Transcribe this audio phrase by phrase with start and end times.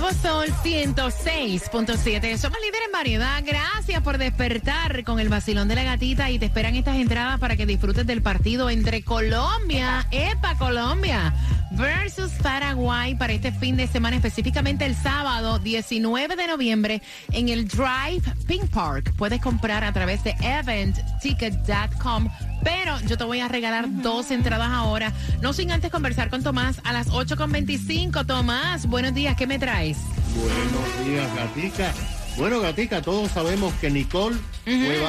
[0.00, 2.36] Nuevo Sol 106.7.
[2.36, 3.42] Somos líderes en variedad.
[3.44, 7.56] Gracias por despertar con el vacilón de la gatita y te esperan estas entradas para
[7.56, 11.34] que disfrutes del partido entre Colombia, EPA Colombia,
[11.72, 17.66] versus Paraguay para este fin de semana, específicamente el sábado 19 de noviembre en el
[17.66, 19.12] Drive Pink Park.
[19.16, 22.28] Puedes comprar a través de eventticket.com
[22.62, 25.12] pero yo te voy a regalar dos entradas ahora.
[25.40, 28.26] No sin antes conversar con Tomás a las 8.25.
[28.26, 29.98] Tomás, buenos días, ¿qué me traes?
[30.34, 31.92] Buenos días, Gatica.
[32.36, 35.00] Bueno, Gatica, todos sabemos que Nicole fue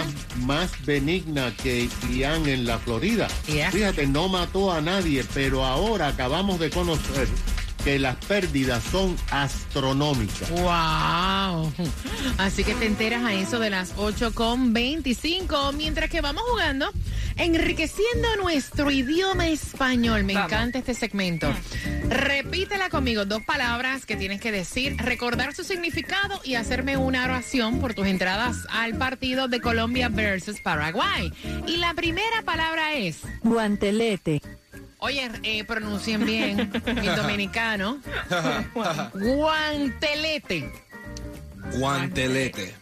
[0.45, 3.27] más benigna que Ian en la Florida.
[3.45, 3.71] Yeah.
[3.71, 7.27] Fíjate, no mató a nadie, pero ahora acabamos de conocer
[7.83, 10.49] que las pérdidas son astronómicas.
[10.49, 11.71] ¡Wow!
[12.37, 15.73] Así que te enteras a eso de las 8.25.
[15.73, 16.91] Mientras que vamos jugando,
[17.39, 20.25] enriqueciendo nuestro idioma español.
[20.25, 21.47] Me encanta este segmento.
[22.09, 27.79] Repítela conmigo, dos palabras que tienes que decir, recordar su significado y hacerme una oración
[27.79, 31.31] por tus entradas al partido de Colombia versus Paraguay.
[31.65, 33.21] Y la primera palabra es...
[33.41, 34.41] Guantelete.
[34.97, 37.99] Oye, eh, pronuncien bien, mi dominicano.
[39.13, 40.69] Guantelete.
[41.77, 42.75] Guantelete.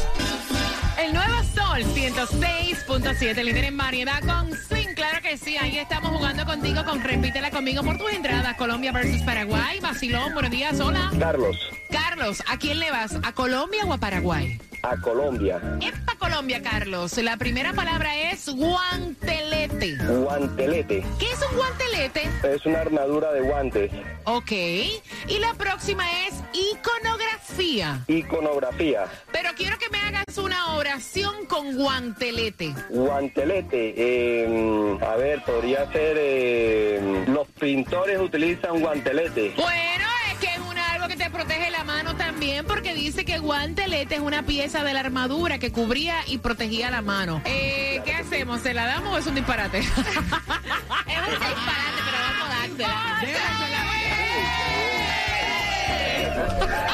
[0.97, 4.94] El nuevo Sol 106.7, líder en variedad con Sin.
[4.95, 8.56] Claro que sí, ahí estamos jugando contigo con Repítela conmigo por tus entradas.
[8.56, 9.80] Colombia versus Paraguay.
[9.82, 11.12] Vacilón, buenos días, hola.
[11.20, 11.58] Carlos,
[11.90, 13.18] Carlos, ¿a quién le vas?
[13.24, 14.58] ¿A Colombia o a Paraguay?
[14.84, 17.18] a Colombia, Epa Colombia, Carlos.
[17.18, 19.98] La primera palabra es guantelete.
[19.98, 21.04] guantelete.
[21.20, 22.30] ¿Qué es un guantelete?
[22.44, 23.92] Es una armadura de guantes.
[24.24, 24.52] Ok.
[24.52, 28.02] Y la próxima es iconografía.
[28.08, 29.06] Iconografía.
[29.34, 32.74] Pero quiero que me hagas una oración con guantelete.
[32.90, 33.94] Guantelete.
[33.98, 36.16] eh, a ver, podría ser.
[36.20, 39.54] eh, los pintores utilizan guantelete.
[39.58, 43.38] Bueno, es que es un algo que te protege la mano también porque dice que
[43.40, 47.42] guantelete es una pieza de la armadura que cubría y protegía la mano.
[47.46, 48.62] Eh, ¿Qué hacemos?
[48.62, 49.80] ¿Se la damos o es un disparate?
[49.80, 52.98] Es un disparate, pero vamos a dársela.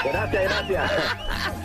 [0.04, 0.92] Gracias, gracias.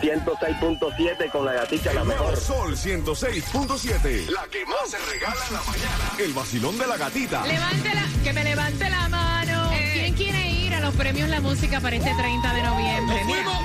[0.01, 2.37] 106.7 con la gatita la mejor.
[2.37, 6.11] Sol 106.7, la que más se regala en la mañana.
[6.19, 7.45] El vacilón de la gatita.
[7.45, 9.69] Levante la, que me levante la mano.
[9.93, 13.21] ¿Quién quiere ir a los premios La Música para este 30 de noviembre?
[13.25, 13.59] Mira,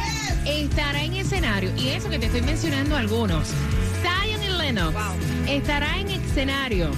[0.46, 3.48] estará en escenario, y eso que te estoy mencionando algunos.
[4.02, 4.96] Zion y Lennox
[5.48, 6.90] estará en escenario.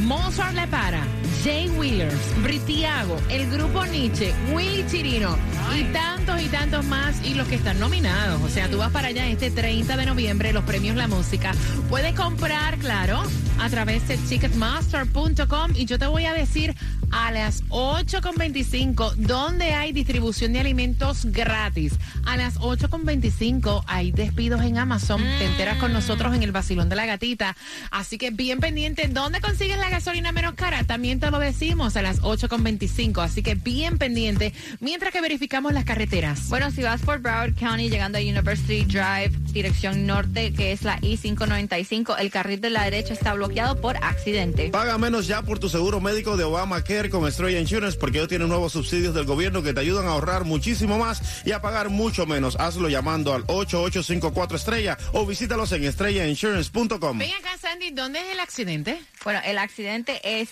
[0.00, 1.06] Mozart Le Para,
[1.44, 5.36] Jay Wheelers, Britiago, el grupo Nietzsche, Willy Chirino
[5.78, 8.40] y tantos y tantos más y los que están nominados.
[8.40, 11.52] O sea, tú vas para allá este 30 de noviembre, los premios La Música.
[11.90, 13.22] Puedes comprar, claro,
[13.60, 16.74] a través de ticketmaster.com y yo te voy a decir
[17.10, 21.94] a las 8.25 donde hay distribución de alimentos gratis.
[22.24, 25.22] A las 8.25 hay despidos en Amazon.
[25.38, 27.56] Te enteras con nosotros en el vacilón de la gatita.
[27.90, 29.06] Así que bien pendiente.
[29.08, 30.82] ¿Dónde consigues la gasolina menos cara?
[30.84, 33.22] También te lo decimos a las 8.25.
[33.22, 36.48] Así que bien pendiente mientras que verificamos las carreteras.
[36.48, 40.98] Bueno, si vas por Broward County llegando a University Drive, dirección norte, que es la
[41.00, 44.70] I-595, el carril de la derecha está bloqueado bloqueado por accidente.
[44.70, 48.48] Paga menos ya por tu seguro médico de Obamacare con Estrella Insurance porque ellos tienen
[48.48, 52.26] nuevos subsidios del gobierno que te ayudan a ahorrar muchísimo más y a pagar mucho
[52.26, 52.56] menos.
[52.58, 57.18] Hazlo llamando al 8854 Estrella o visítalos en estrellainsurance.com.
[57.18, 58.98] Ven acá, Sandy, ¿dónde es el accidente?
[59.24, 60.48] Bueno, el accidente es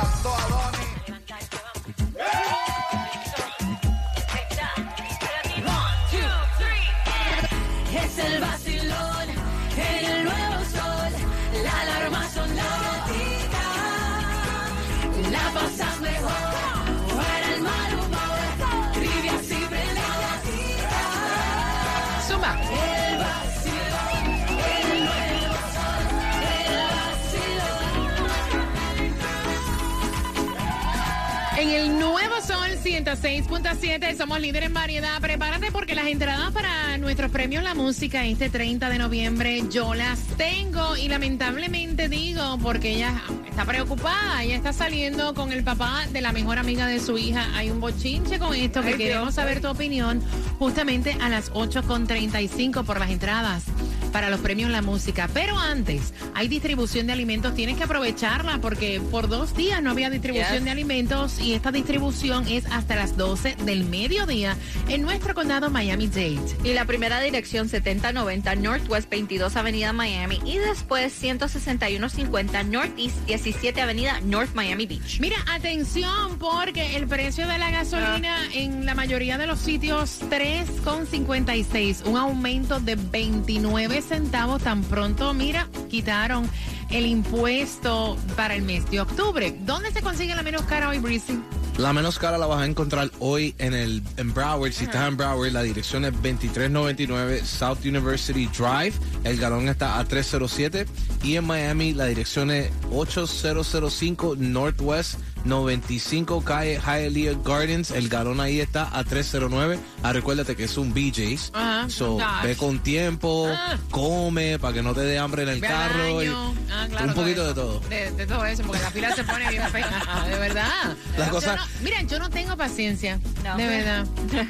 [31.58, 35.20] En el nuevo Sol 106.7 somos líderes en variedad.
[35.20, 40.20] Prepárate porque las entradas para nuestros premios La Música este 30 de noviembre yo las
[40.38, 44.44] tengo y lamentablemente digo porque ella está preocupada.
[44.44, 47.48] Ella está saliendo con el papá de la mejor amiga de su hija.
[47.56, 50.22] Hay un bochinche con esto que queremos saber tu opinión
[50.60, 53.64] justamente a las 8.35 por las entradas
[54.08, 55.30] para los premios La Música.
[55.34, 57.54] Pero antes, hay distribución de alimentos.
[57.56, 60.64] Tienes que aprovecharla porque por dos días no había distribución Yes.
[60.66, 64.56] de alimentos y esta distribución es hasta las 12 del mediodía
[64.88, 66.40] en nuestro condado Miami-Dade.
[66.64, 74.20] Y la primera dirección 7090 Northwest 22 Avenida Miami y después 16150 Northeast 17 Avenida
[74.22, 75.20] North Miami Beach.
[75.20, 82.06] Mira, atención porque el precio de la gasolina en la mayoría de los sitios 3,56,
[82.06, 86.50] un aumento de 29 centavos tan pronto, mira, quitaron
[86.90, 89.56] el impuesto para el mes de octubre.
[89.66, 91.40] ¿Dónde se consigue la menos cara hoy, Breezy?
[91.78, 94.72] La menos cara la vas a encontrar hoy en el en Broward.
[94.72, 98.94] Si estás en Broward, la dirección es 2399 South University Drive.
[99.24, 100.88] El galón está a 307.
[101.24, 107.92] Y en Miami, la dirección es 8005 Northwest 95 calle Hialeah Gardens.
[107.92, 109.80] El galón ahí está a 309.
[110.04, 111.52] Ah, recuérdate que es un BJ's.
[111.54, 111.90] Ajá.
[111.90, 112.24] So, Gosh.
[112.44, 113.78] ve con tiempo, Ah.
[113.92, 116.24] come para que no te dé hambre en el Ve al carro.
[116.24, 116.28] y-.
[116.28, 117.80] Ah, claro, un poquito de todo.
[117.90, 120.26] De, de todo eso, porque la fila se pone bien fea.
[120.30, 120.96] De verdad.
[121.18, 123.20] Las cosas- no- mira, yo no tengo paciencia.
[123.44, 123.58] No.
[123.58, 124.06] De verdad.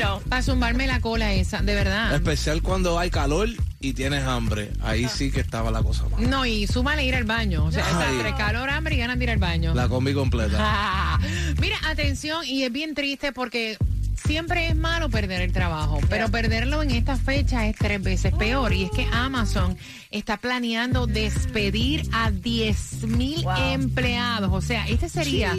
[0.00, 0.20] No.
[0.28, 2.14] Para zumbarme la cola esa, de verdad.
[2.14, 3.48] Especial cuando hay calor
[3.84, 4.70] y tienes hambre.
[4.82, 6.28] Ahí sí que estaba la cosa mal.
[6.28, 7.66] No, y súmale ir al baño.
[7.66, 9.74] O sea, está entre calor, hambre y ganas de ir al baño.
[9.74, 10.56] La combi completa.
[10.58, 11.18] Ah,
[11.60, 13.76] Mira, atención, y es bien triste porque
[14.14, 18.72] siempre es malo perder el trabajo, pero perderlo en esta fecha es tres veces peor.
[18.72, 19.76] Y es que Amazon
[20.14, 24.50] está planeando despedir a 10 mil empleados.
[24.52, 25.54] O sea, este sería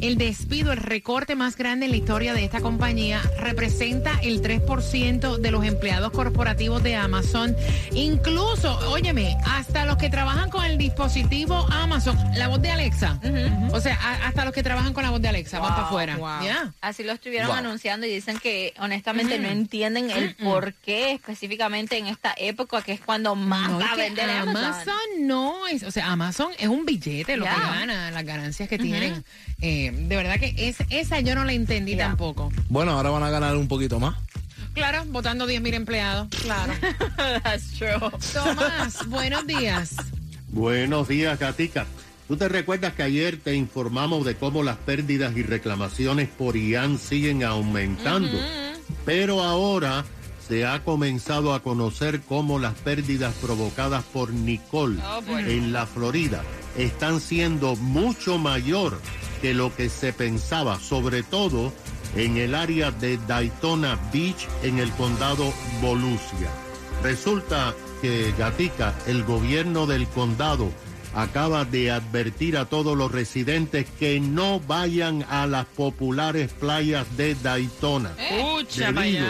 [0.00, 3.20] el despido, el recorte más grande en la historia de esta compañía.
[3.40, 7.56] Representa el 3% de los empleados corporativos de Amazon.
[7.92, 13.20] Incluso, óyeme, hasta los que trabajan con el dispositivo Amazon, la voz de Alexa.
[13.72, 16.16] O sea, a- hasta los que trabajan con la voz de Alexa van para afuera.
[16.16, 16.44] wow.
[16.44, 16.72] Ya.
[16.80, 17.56] Así lo estuvieron Wow.
[17.56, 22.92] anunciando y dicen que honestamente no entienden el por qué específicamente en esta época que
[22.92, 24.64] es cuando más No, que vender Amazon.
[24.64, 28.78] Amazon no es, o sea, Amazon es un billete lo que gana, las ganancias que
[28.78, 29.24] tienen.
[29.60, 32.52] Eh, de verdad que es, esa yo no la entendí tampoco.
[32.68, 34.16] Bueno, ahora van a ganar un poquito más.
[34.74, 36.28] Claro, votando 10 mil empleados.
[36.42, 36.74] Claro.
[37.16, 38.10] That's true.
[38.34, 39.96] Tomás, buenos días.
[40.48, 41.86] Buenos días, Gatica.
[42.28, 46.98] ¿Tú te recuerdas que ayer te informamos de cómo las pérdidas y reclamaciones por IAN
[46.98, 48.38] siguen aumentando?
[49.04, 50.04] Pero ahora
[50.46, 56.42] se ha comenzado a conocer cómo las pérdidas provocadas por Nicole Oh, en la Florida
[56.76, 59.00] están siendo mucho mayor
[59.42, 61.72] que lo que se pensaba, sobre todo
[62.14, 66.50] en el área de Daytona Beach en el condado Volusia.
[67.02, 70.70] Resulta que Gatica, el gobierno del condado,
[71.14, 77.34] acaba de advertir a todos los residentes que no vayan a las populares playas de
[77.34, 78.12] Daytona.
[78.18, 79.26] Escucha, Debido.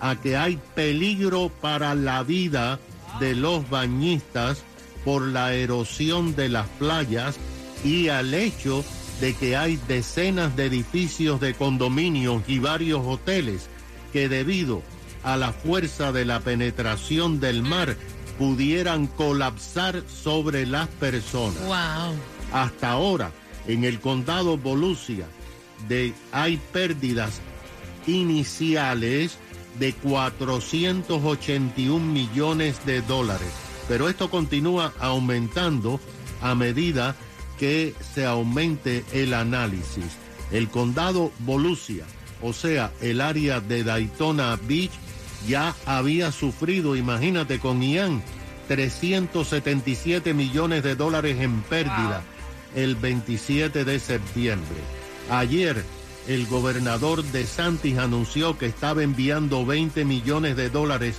[0.00, 2.78] A que hay peligro para la vida
[3.20, 4.62] de los bañistas
[5.04, 7.36] por la erosión de las playas
[7.84, 8.84] y al hecho
[9.20, 13.68] de que hay decenas de edificios de condominios y varios hoteles
[14.12, 14.82] que debido
[15.22, 17.96] a la fuerza de la penetración del mar
[18.38, 21.60] pudieran colapsar sobre las personas.
[21.66, 22.16] Wow.
[22.52, 23.32] Hasta ahora,
[23.66, 25.26] en el condado Volusia,
[25.88, 27.40] de, hay pérdidas
[28.06, 29.38] iniciales
[29.80, 33.48] de 481 millones de dólares.
[33.88, 35.98] Pero esto continúa aumentando
[36.40, 37.16] a medida
[37.58, 40.04] que se aumente el análisis.
[40.52, 42.04] El condado Volusia,
[42.42, 44.92] o sea, el área de Daytona Beach,
[45.48, 48.22] ya había sufrido, imagínate, con Ian,
[48.68, 52.22] 377 millones de dólares en pérdida
[52.76, 54.76] el 27 de septiembre.
[55.30, 55.82] Ayer,
[56.30, 61.16] el gobernador de Santis anunció que estaba enviando 20 millones de dólares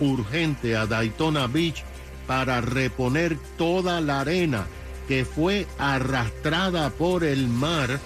[0.00, 1.82] urgente a Daytona Beach
[2.26, 4.66] para reponer toda la arena
[5.08, 7.98] que fue arrastrada por el mar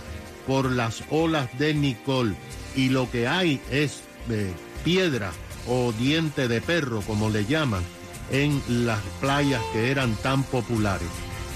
[0.46, 2.36] por las olas de Nicole.
[2.76, 4.52] Y lo que hay es eh,
[4.84, 5.32] piedra
[5.66, 7.82] o diente de perro, como le llaman,
[8.30, 11.08] en las playas que eran tan populares.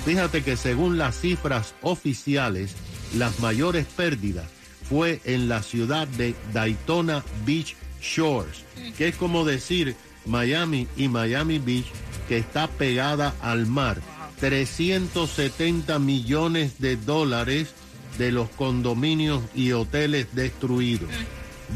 [0.04, 2.74] Fíjate que según las cifras oficiales,
[3.14, 4.57] las mayores pérdidas
[4.88, 8.64] fue en la ciudad de Daytona Beach Shores,
[8.96, 11.86] que es como decir Miami y Miami Beach,
[12.28, 14.00] que está pegada al mar.
[14.40, 17.74] 370 millones de dólares
[18.18, 21.10] de los condominios y hoteles destruidos.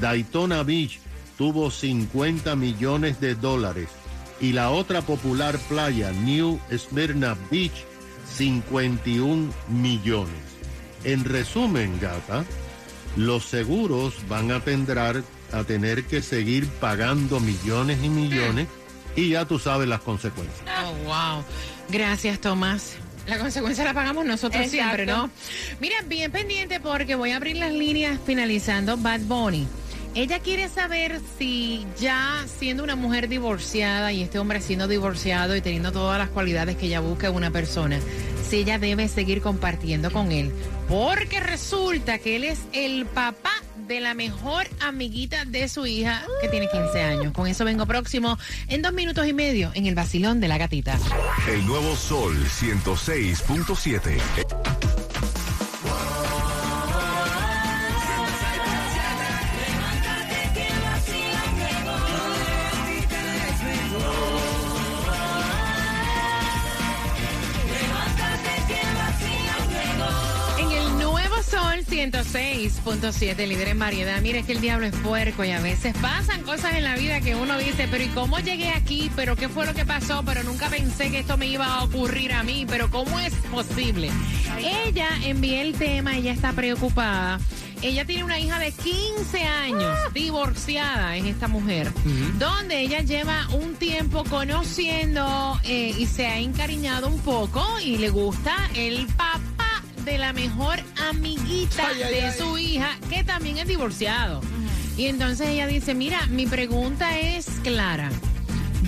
[0.00, 1.00] Daytona Beach
[1.37, 3.88] tuvo 50 millones de dólares
[4.40, 7.85] y la otra popular playa, New Smyrna Beach,
[8.37, 10.35] 51 millones.
[11.04, 12.45] En resumen, gata,
[13.16, 18.69] los seguros van a tendrar a tener que seguir pagando millones y millones
[19.16, 20.62] y ya tú sabes las consecuencias.
[20.85, 21.45] Oh, wow.
[21.90, 22.97] Gracias, Tomás.
[23.26, 24.71] La consecuencia la pagamos nosotros Exacto.
[24.76, 25.31] siempre, ¿no?
[25.81, 29.66] Mira, bien pendiente porque voy a abrir las líneas finalizando Bad Bunny.
[30.14, 35.62] Ella quiere saber si ya siendo una mujer divorciada y este hombre siendo divorciado y
[35.62, 37.99] teniendo todas las cualidades que ella busca en una persona,
[38.52, 40.52] ella debe seguir compartiendo con él.
[40.88, 43.52] Porque resulta que él es el papá
[43.87, 47.32] de la mejor amiguita de su hija que tiene 15 años.
[47.32, 50.99] Con eso vengo próximo en dos minutos y medio en el vacilón de la gatita.
[51.49, 54.92] El nuevo Sol 106.7.
[72.33, 74.21] 106.7, líder en variedad.
[74.23, 77.21] Mire es que el diablo es puerco y a veces pasan cosas en la vida
[77.21, 79.11] que uno dice, pero ¿y cómo llegué aquí?
[79.15, 80.23] ¿Pero qué fue lo que pasó?
[80.25, 82.65] Pero nunca pensé que esto me iba a ocurrir a mí.
[82.67, 84.11] ¿Pero cómo es posible?
[84.59, 87.39] Ella envía el tema, ella está preocupada.
[87.83, 91.93] Ella tiene una hija de 15 años, divorciada es esta mujer,
[92.39, 98.09] donde ella lleva un tiempo conociendo eh, y se ha encariñado un poco y le
[98.11, 99.32] gusta el papá
[100.04, 100.78] de la mejor
[101.09, 102.35] amiguita Ay, de ay.
[102.38, 104.40] su hija, que también es divorciado.
[104.97, 108.11] Y entonces ella dice, mira, mi pregunta es clara.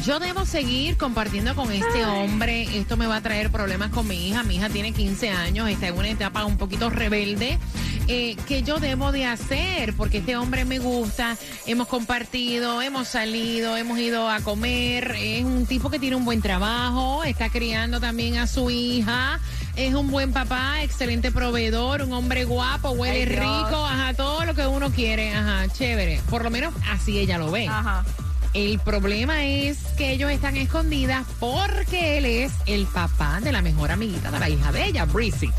[0.04, 2.62] Yo debo seguir compartiendo con este hombre.
[2.76, 4.42] Esto me va a traer problemas con mi hija.
[4.42, 7.58] Mi hija tiene 15 años, está en una etapa un poquito rebelde.
[8.06, 9.94] Eh, ¿Qué yo debo de hacer?
[9.94, 11.36] Porque este hombre me gusta.
[11.66, 15.16] Hemos compartido, hemos salido, hemos ido a comer.
[15.18, 19.40] Es un tipo que tiene un buen trabajo, está criando también a su hija.
[19.76, 24.54] Es un buen papá, excelente proveedor, un hombre guapo, huele Ay, rico, ajá, todo lo
[24.54, 26.20] que uno quiere, ajá, chévere.
[26.30, 27.66] Por lo menos así ella lo ve.
[27.66, 28.04] Ajá.
[28.52, 33.90] El problema es que ellos están escondidas porque él es el papá de la mejor
[33.90, 35.50] amiguita de la hija de ella, Breezy.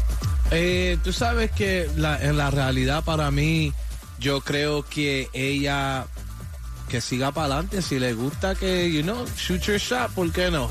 [0.51, 3.73] Eh, tú sabes que la- en la realidad para mí,
[4.19, 6.05] yo creo que ella
[6.89, 7.81] que siga para adelante.
[7.81, 10.69] Si le gusta que, you know, shoot your shot, ¿por qué no?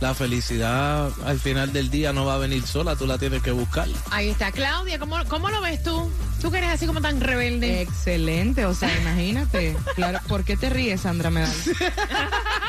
[0.00, 3.50] La felicidad al final del día no va a venir sola, tú la tienes que
[3.52, 3.88] buscar.
[4.10, 4.52] Ahí está.
[4.52, 6.10] Claudia, ¿cómo, cómo lo ves tú?
[6.42, 7.80] Tú que eres así como tan rebelde.
[7.80, 9.74] Excelente, o sea, imagínate.
[9.94, 11.50] Claro, ¿por qué te ríes, Sandra Medal?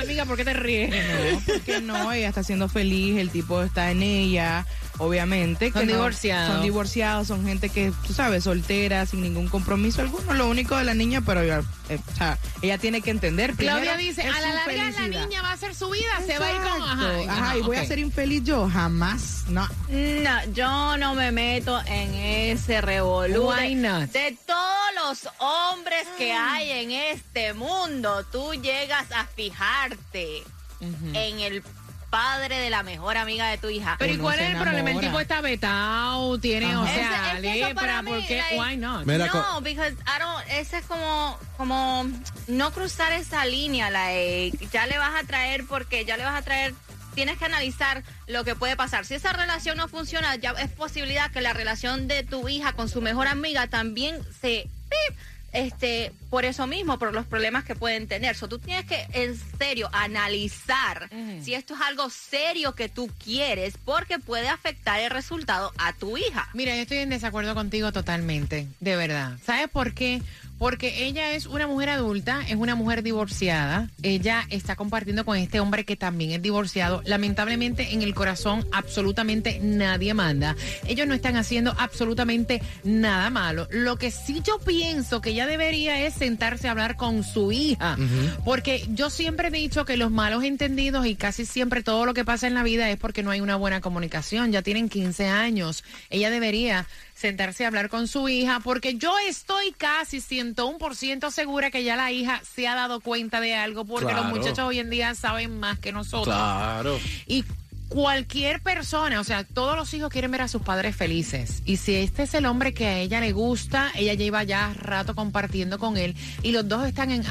[0.00, 0.90] Amiga, ¿por qué te ríes?
[0.90, 4.66] No, porque no, ella está siendo feliz, el tipo está en ella,
[4.98, 5.70] obviamente.
[5.72, 6.52] Son que no- divorciados.
[6.54, 10.32] son divorciados, son gente que, tú sabes, soltera, sin ningún compromiso alguno.
[10.34, 13.54] Lo único de la niña, pero ella, eh, o sea, ella tiene que entender.
[13.54, 16.38] Claudia primero, dice, es a la larga la niña va a hacer su vida, se
[16.38, 17.28] va a ir con...
[17.30, 19.44] Ajá, y voy a ser infeliz yo, jamás.
[19.48, 19.68] No.
[19.88, 23.50] No, yo no me meto en ese revolú.
[23.50, 24.10] Why de- not?
[24.12, 24.79] De todos
[25.10, 30.44] los hombres que hay en este mundo, tú llegas a fijarte
[30.80, 31.64] en el
[32.10, 33.96] padre de la mejor amiga de tu hija.
[33.98, 34.90] Pero ¿y cuál es el problema?
[34.92, 36.94] El tipo está vetado, tiene, o Ajá.
[36.94, 38.38] sea, Ese- es lepra, ¿por qué?
[38.38, 39.04] like, Why not?
[39.06, 42.06] Mira, no, because I don't, ese es como, como
[42.46, 46.42] no cruzar esa línea, like, ya le vas a traer porque ya le vas a
[46.42, 46.72] traer,
[47.16, 49.04] tienes que analizar lo que puede pasar.
[49.06, 52.88] Si esa relación no funciona, ya es posibilidad que la relación de tu hija con
[52.88, 55.16] su mejor amiga también se, ¡pip!
[55.52, 58.36] este, por eso mismo, por los problemas que pueden tener.
[58.36, 61.10] So, tú tienes que, en serio, analizar
[61.42, 66.16] si esto es algo serio que tú quieres, porque puede afectar el resultado a tu
[66.16, 66.48] hija.
[66.54, 69.38] Mira, yo estoy en desacuerdo contigo totalmente, de verdad.
[69.44, 70.22] ¿Sabes por qué?
[70.60, 73.88] Porque ella es una mujer adulta, es una mujer divorciada.
[74.02, 77.00] Ella está compartiendo con este hombre que también es divorciado.
[77.06, 80.56] Lamentablemente, en el corazón, absolutamente nadie manda.
[80.86, 83.68] Ellos no están haciendo absolutamente nada malo.
[83.70, 87.96] Lo que sí yo pienso que ella debería es sentarse a hablar con su hija.
[88.44, 92.26] Porque yo siempre he dicho que los malos entendidos y casi siempre todo lo que
[92.26, 94.52] pasa en la vida es porque no hay una buena comunicación.
[94.52, 95.84] Ya tienen 15 años.
[96.10, 100.20] Ella debería sentarse a hablar con su hija porque yo estoy casi
[100.54, 104.60] 101% segura que ya la hija se ha dado cuenta de algo porque los muchachos
[104.60, 106.34] hoy en día saben más que nosotros.
[106.34, 106.98] Claro.
[107.26, 107.44] Y
[107.88, 111.62] cualquier persona, o sea, todos los hijos quieren ver a sus padres felices.
[111.66, 115.14] Y si este es el hombre que a ella le gusta, ella lleva ya rato
[115.14, 117.24] compartiendo con él y los dos están en,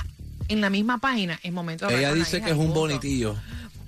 [0.49, 3.35] en la misma página, es momento de Ella dice que es un bonitillo.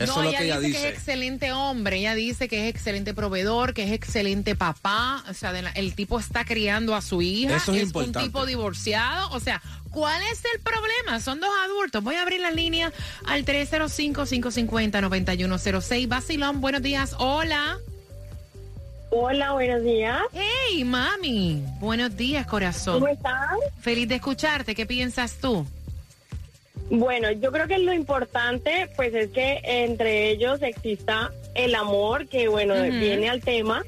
[0.04, 0.82] Eso no, es lo que ella dice, dice.
[0.82, 5.34] que es excelente hombre, ella dice que es excelente proveedor, que es excelente papá, o
[5.34, 8.28] sea, de la- el tipo está criando a su hija, Eso es un importante.
[8.28, 9.62] tipo divorciado, o sea,
[9.92, 11.20] ¿cuál es el problema?
[11.20, 12.04] Son dos adultos.
[12.04, 12.92] Voy a abrir la línea
[13.26, 16.08] al 305-550-9106.
[16.08, 17.78] Basilón, buenos días, hola.
[19.14, 20.18] Hola, buenos días.
[20.32, 22.94] Hey, mami, buenos días, corazón.
[23.02, 23.50] ¿Cómo estás?
[23.82, 25.68] Feliz de escucharte, ¿qué piensas tú?
[26.92, 32.50] Bueno, yo creo que lo importante, pues, es que entre ellos exista el amor, que
[32.50, 33.84] bueno, viene al tema.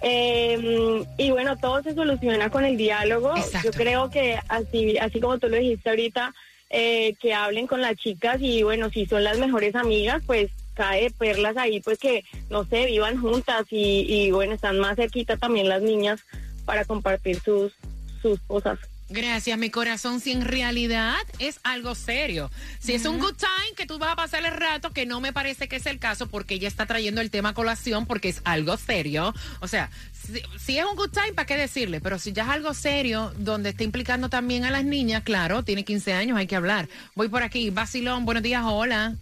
[0.00, 3.34] Eh, y bueno, todo se soluciona con el diálogo.
[3.62, 6.34] Yo creo que así, así como tú lo dijiste ahorita,
[6.70, 11.10] eh, que hablen con las chicas y bueno, si son las mejores amigas, pues cae
[11.10, 15.68] perlas ahí, pues que no sé, vivan juntas y, y bueno, están más cerquita también
[15.68, 16.20] las niñas
[16.64, 17.74] para compartir sus,
[18.22, 18.78] sus cosas.
[19.10, 20.20] Gracias, mi corazón.
[20.20, 24.16] Si en realidad es algo serio, si es un good time que tú vas a
[24.16, 27.22] pasar el rato, que no me parece que es el caso, porque ella está trayendo
[27.22, 29.32] el tema a colación, porque es algo serio.
[29.60, 32.00] O sea, si, si es un good time, ¿para qué decirle?
[32.02, 35.84] Pero si ya es algo serio, donde está implicando también a las niñas, claro, tiene
[35.84, 36.88] 15 años, hay que hablar.
[37.14, 39.14] Voy por aquí, Basilón, buenos días, hola.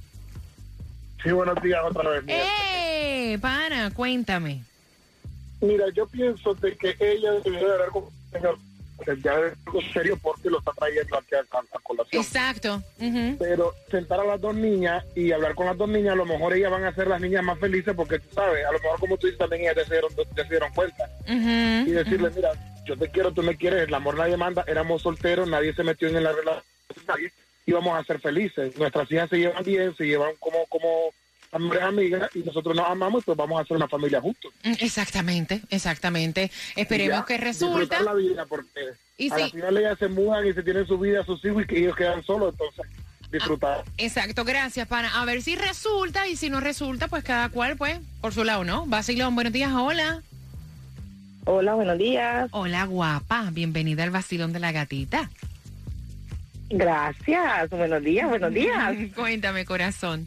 [1.23, 2.25] Sí, buenos días otra vez.
[2.27, 3.39] ¡Eh!
[3.41, 4.63] Pana, cuéntame.
[5.61, 8.76] Mira, yo pienso de que ella debería hablar con el señor, que
[9.23, 12.23] ya es algo serio porque lo está trayendo aquí a, a- a colación.
[12.23, 12.83] Exacto.
[13.39, 16.55] Pero sentar a las dos niñas y hablar con las dos niñas, a lo mejor
[16.55, 19.17] ellas van a ser las niñas más felices porque tú sabes, a lo mejor como
[19.17, 21.09] tú dices también ellas ya se dieron, ya se dieron cuenta.
[21.27, 22.51] Y decirle, mira,
[22.87, 26.09] yo te quiero, tú me quieres, el amor nadie manda, éramos solteros, nadie se metió
[26.09, 26.63] en la relación,
[27.07, 27.33] nadie,
[27.67, 28.77] íbamos a ser felices.
[28.79, 30.89] Nuestras hijas se llevan bien, se llevan como, como
[31.53, 34.53] amores amigas y nosotros nos amamos, pues vamos a hacer una familia juntos.
[34.65, 36.51] Mm, Exactamente, exactamente.
[36.77, 37.81] Esperemos Ya, que resulta.
[37.81, 38.69] disfrutar la vida porque
[39.19, 39.41] Y a sí.
[39.43, 41.97] la final ellas se mudan y se tienen su vida, sus hijos y que ellos
[41.97, 42.87] quedan solos, entonces
[43.31, 43.85] disfrutar.
[43.99, 45.21] Exacto, gracias, pana.
[45.21, 48.65] A ver si resulta y si no resulta, pues cada cual, pues, por su lado,
[48.65, 48.87] ¿no?
[48.87, 50.23] Basilón, buenos días, hola.
[51.45, 52.49] Hola, buenos días.
[52.53, 53.51] Hola, guapa.
[53.53, 55.31] Bienvenida al Basilón de la Gatita.
[56.71, 58.93] Gracias, buenos días, buenos días.
[59.15, 60.27] Cuéntame, corazón.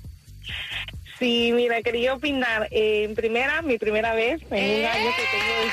[1.19, 2.69] Sí, mira, quería opinar.
[2.71, 5.67] Eh, en primera, mi primera vez en un año que tengo de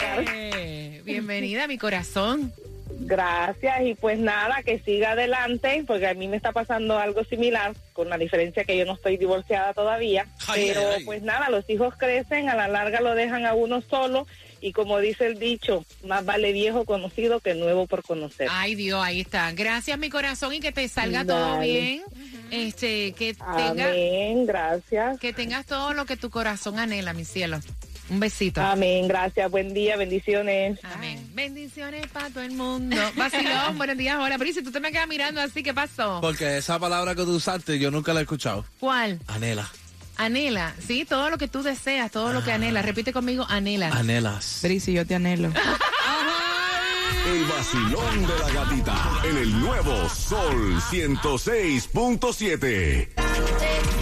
[0.00, 0.50] estarme.
[0.54, 2.52] Eh, bienvenida, mi corazón.
[3.04, 7.74] Gracias, y pues nada, que siga adelante, porque a mí me está pasando algo similar,
[7.92, 10.26] con la diferencia que yo no estoy divorciada todavía.
[10.46, 11.04] Ay, pero ay, ay.
[11.04, 14.28] pues nada, los hijos crecen, a la larga lo dejan a uno solo,
[14.60, 18.46] y como dice el dicho, más vale viejo conocido que nuevo por conocer.
[18.50, 19.50] Ay, Dios, ahí está.
[19.50, 22.02] Gracias, mi corazón, y que te salga todo bien.
[22.52, 25.18] Este, que tenga, Amén, gracias.
[25.18, 27.58] que tengas todo lo que tu corazón anhela, mi cielo.
[28.10, 28.60] Un besito.
[28.60, 29.50] Amén, gracias.
[29.50, 30.78] Buen día, bendiciones.
[30.82, 31.30] Amén.
[31.32, 32.94] Bendiciones para todo el mundo.
[33.16, 34.18] Vacilón, buenos días.
[34.20, 36.18] Hola, Brice, tú te me quedas mirando así, ¿qué pasó?
[36.20, 38.66] Porque esa palabra que tú usaste yo nunca la he escuchado.
[38.78, 39.18] ¿Cuál?
[39.28, 39.70] Anhela.
[40.18, 42.84] Anhela, sí, todo lo que tú deseas, todo lo que anhelas.
[42.84, 43.94] Repite conmigo, anhelas.
[43.94, 44.60] Anelas.
[44.62, 45.50] Brice, yo te anhelo.
[47.24, 53.08] El vacilón de la gatita en el nuevo Sol 106.7.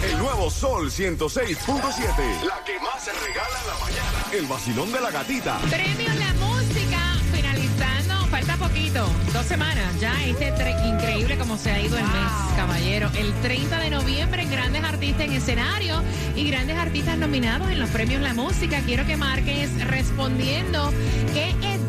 [0.03, 2.43] El nuevo Sol 106.7.
[2.45, 4.25] La que más se regala en la mañana.
[4.33, 5.59] El vacilón de la gatita.
[5.69, 6.99] Premios La Música,
[7.31, 12.31] finalizando, falta poquito, dos semanas ya, este tre- increíble como se ha ido el mes,
[12.55, 13.09] caballero.
[13.15, 16.01] El 30 de noviembre, grandes artistas en escenario
[16.35, 18.81] y grandes artistas nominados en los Premios La Música.
[18.85, 20.91] Quiero que marques respondiendo
[21.33, 21.80] qué edad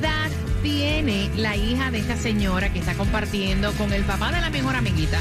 [0.63, 4.77] tiene la hija de esta señora que está compartiendo con el papá de la mejor
[4.77, 5.21] amiguita.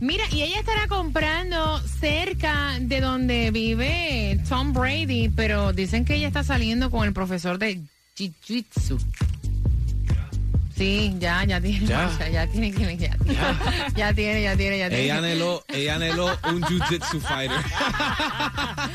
[0.00, 6.28] Mira, y ella estará comprando cerca de donde vive Tom Brady, pero dicen que ella
[6.28, 7.80] está saliendo con el profesor de
[8.16, 8.98] Jiu-Jitsu.
[10.76, 12.08] Sí, ya, ya tiene, Ya.
[12.30, 13.16] ya tiene, ya, ya,
[13.96, 15.04] ya tiene, ya tiene, ya tiene.
[15.04, 17.58] Ella anheló, ella anheló un jiu-jitsu fighter.